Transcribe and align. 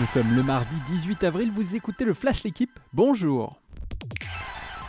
Nous 0.00 0.06
sommes 0.06 0.34
le 0.34 0.42
mardi 0.42 0.76
18 0.86 1.24
avril, 1.24 1.50
vous 1.54 1.76
écoutez 1.76 2.06
le 2.06 2.14
Flash 2.14 2.42
L'équipe, 2.42 2.80
bonjour 2.94 3.60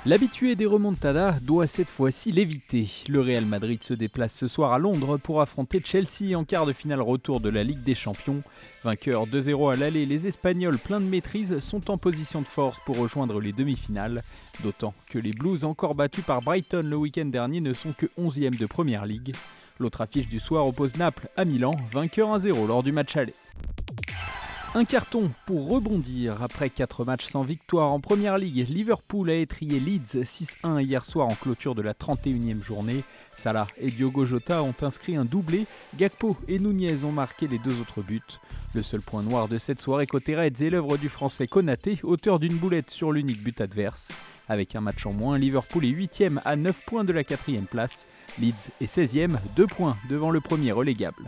L'habitué 0.06 0.56
des 0.56 0.66
remontadas 0.66 1.34
doit 1.42 1.68
cette 1.68 1.90
fois-ci 1.90 2.32
l'éviter. 2.32 2.90
Le 3.10 3.20
Real 3.20 3.46
Madrid 3.46 3.84
se 3.84 3.94
déplace 3.94 4.34
ce 4.34 4.48
soir 4.48 4.72
à 4.72 4.80
Londres 4.80 5.18
pour 5.18 5.42
affronter 5.42 5.82
Chelsea 5.84 6.34
en 6.34 6.46
quart 6.46 6.66
de 6.66 6.72
finale 6.72 7.02
retour 7.02 7.42
de 7.42 7.50
la 7.50 7.62
Ligue 7.62 7.84
des 7.84 7.94
Champions. 7.94 8.40
Vainqueurs 8.86 9.28
2-0 9.28 9.74
à 9.74 9.76
l'aller, 9.76 10.06
les 10.06 10.28
Espagnols 10.28 10.78
pleins 10.78 11.02
de 11.02 11.06
maîtrise 11.06 11.60
sont 11.60 11.92
en 11.92 11.98
position 11.98 12.40
de 12.40 12.48
force 12.48 12.80
pour 12.86 12.98
rejoindre 12.98 13.42
les 13.42 13.52
demi-finales. 13.52 14.24
D'autant 14.64 14.94
que 15.10 15.20
les 15.20 15.34
Blues 15.34 15.66
encore 15.66 15.94
battus 15.94 16.24
par 16.24 16.40
Brighton 16.40 16.84
le 16.86 16.96
week-end 16.96 17.26
dernier 17.26 17.60
ne 17.60 17.74
sont 17.74 17.92
que 17.92 18.06
11e 18.18 18.58
de 18.58 18.66
Première 18.66 19.06
Ligue. 19.06 19.36
L'autre 19.82 20.02
affiche 20.02 20.30
du 20.30 20.40
soir 20.40 20.68
oppose 20.68 20.96
Naples 20.98 21.28
à 21.36 21.44
Milan, 21.44 21.76
vainqueur 21.92 22.38
1-0 22.38 22.68
lors 22.68 22.84
du 22.84 22.92
match 22.92 23.18
aller. 23.18 23.34
Un 24.74 24.86
carton 24.86 25.30
pour 25.46 25.68
rebondir. 25.68 26.42
Après 26.42 26.70
4 26.70 27.04
matchs 27.04 27.26
sans 27.26 27.44
victoire 27.44 27.92
en 27.92 28.00
Première 28.00 28.38
Ligue, 28.38 28.70
Liverpool 28.70 29.30
a 29.30 29.36
étrié 29.36 29.82
Leeds 29.82 30.24
6-1 30.24 30.82
hier 30.82 31.04
soir 31.04 31.28
en 31.28 31.36
clôture 31.36 31.76
de 31.76 31.82
la 31.82 31.94
31e 31.94 32.64
journée. 32.64 33.04
Salah 33.36 33.68
et 33.78 33.92
Diogo 33.92 34.26
Jota 34.26 34.64
ont 34.64 34.74
inscrit 34.82 35.18
un 35.18 35.26
doublé. 35.26 35.66
Gakpo 35.98 36.38
et 36.48 36.58
Nunez 36.58 37.04
ont 37.04 37.12
marqué 37.12 37.50
les 37.50 37.60
deux 37.60 37.82
autres 37.82 38.02
buts. 38.02 38.22
Le 38.74 38.82
seul 38.82 39.02
point 39.02 39.24
noir 39.24 39.50
de 39.50 39.58
cette 39.58 39.82
soirée 39.82 40.08
côté 40.08 40.38
Reds 40.38 40.64
est 40.64 40.70
l'œuvre 40.70 40.98
du 40.98 41.10
français 41.10 41.48
Konaté, 41.48 42.00
auteur 42.04 42.40
d'une 42.40 42.56
boulette 42.56 42.92
sur 42.92 43.12
l'unique 43.12 43.44
but 43.44 43.60
adverse. 43.60 44.08
Avec 44.48 44.78
un 44.78 44.82
match 44.82 45.06
en 45.06 45.12
moins, 45.12 45.38
Liverpool 45.38 45.84
est 45.84 45.90
8 45.90 46.24
à 46.46 46.56
9 46.56 46.86
points 46.86 47.04
de 47.04 47.12
la 47.12 47.26
4 47.26 47.66
place. 47.70 48.08
Leeds 48.40 48.72
est 48.80 48.86
16e, 48.86 49.38
2 49.58 49.68
points 49.68 49.98
devant 50.10 50.30
le 50.30 50.40
premier 50.40 50.72
relégable. 50.72 51.28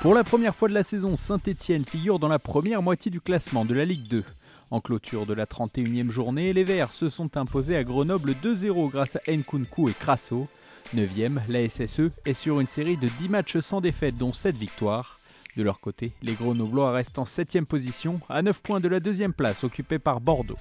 Pour 0.00 0.14
la 0.14 0.22
première 0.22 0.54
fois 0.54 0.68
de 0.68 0.74
la 0.74 0.84
saison, 0.84 1.16
Saint-Etienne 1.16 1.84
figure 1.84 2.20
dans 2.20 2.28
la 2.28 2.38
première 2.38 2.82
moitié 2.82 3.10
du 3.10 3.20
classement 3.20 3.64
de 3.64 3.74
la 3.74 3.84
Ligue 3.84 4.06
2. 4.06 4.22
En 4.70 4.78
clôture 4.78 5.26
de 5.26 5.34
la 5.34 5.44
31e 5.44 6.10
journée, 6.10 6.52
les 6.52 6.62
Verts 6.62 6.92
se 6.92 7.08
sont 7.08 7.36
imposés 7.36 7.76
à 7.76 7.82
Grenoble 7.82 8.36
2-0 8.40 8.92
grâce 8.92 9.16
à 9.16 9.32
Nkunku 9.32 9.88
et 9.88 9.94
Crasso. 9.94 10.46
9e, 10.94 11.40
la 11.48 11.68
SSE 11.68 12.20
est 12.24 12.34
sur 12.34 12.60
une 12.60 12.68
série 12.68 12.96
de 12.96 13.08
10 13.18 13.28
matchs 13.28 13.58
sans 13.58 13.80
défaite 13.80 14.16
dont 14.16 14.32
7 14.32 14.56
victoires. 14.56 15.18
De 15.56 15.64
leur 15.64 15.80
côté, 15.80 16.12
les 16.22 16.34
Grenoblois 16.34 16.92
restent 16.92 17.18
en 17.18 17.26
7 17.26 17.64
position, 17.68 18.20
à 18.28 18.40
9 18.40 18.62
points 18.62 18.80
de 18.80 18.88
la 18.88 19.00
deuxième 19.00 19.32
place 19.32 19.64
occupée 19.64 19.98
par 19.98 20.20
Bordeaux. 20.20 20.58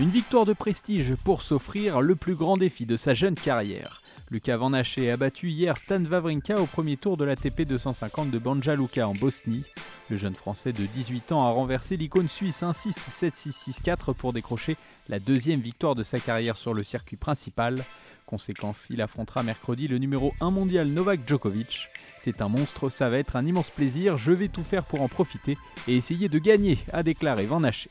Une 0.00 0.10
victoire 0.10 0.44
de 0.44 0.52
prestige 0.52 1.14
pour 1.22 1.42
s'offrir 1.42 2.00
le 2.00 2.16
plus 2.16 2.34
grand 2.34 2.56
défi 2.56 2.84
de 2.84 2.96
sa 2.96 3.14
jeune 3.14 3.36
carrière. 3.36 4.02
Lucas 4.28 4.56
Van 4.56 4.72
Haché 4.72 5.12
a 5.12 5.16
battu 5.16 5.50
hier 5.50 5.76
Stan 5.76 6.04
Wawrinka 6.04 6.60
au 6.60 6.66
premier 6.66 6.96
tour 6.96 7.16
de 7.16 7.24
l'ATP 7.24 7.62
250 7.62 8.28
de 8.32 8.38
Banja 8.40 8.74
Luka 8.74 9.06
en 9.06 9.14
Bosnie. 9.14 9.62
Le 10.10 10.16
jeune 10.16 10.34
français 10.34 10.72
de 10.72 10.84
18 10.84 11.30
ans 11.30 11.46
a 11.46 11.50
renversé 11.50 11.96
l'icône 11.96 12.28
suisse 12.28 12.62
1-6, 12.62 13.08
7-6, 13.08 13.82
6-4 13.84 14.14
pour 14.14 14.32
décrocher 14.32 14.76
la 15.08 15.20
deuxième 15.20 15.60
victoire 15.60 15.94
de 15.94 16.02
sa 16.02 16.18
carrière 16.18 16.56
sur 16.56 16.74
le 16.74 16.82
circuit 16.82 17.16
principal. 17.16 17.84
Conséquence, 18.26 18.88
il 18.90 19.00
affrontera 19.00 19.44
mercredi 19.44 19.86
le 19.86 19.98
numéro 19.98 20.34
1 20.40 20.50
mondial 20.50 20.88
Novak 20.88 21.20
Djokovic. 21.24 21.88
C'est 22.18 22.42
un 22.42 22.48
monstre, 22.48 22.90
ça 22.90 23.10
va 23.10 23.18
être 23.18 23.36
un 23.36 23.46
immense 23.46 23.70
plaisir, 23.70 24.16
je 24.16 24.32
vais 24.32 24.48
tout 24.48 24.64
faire 24.64 24.82
pour 24.82 25.02
en 25.02 25.08
profiter 25.08 25.56
et 25.86 25.96
essayer 25.96 26.28
de 26.28 26.38
gagner, 26.40 26.78
a 26.92 27.04
déclaré 27.04 27.46
Van 27.46 27.62
Haché. 27.62 27.90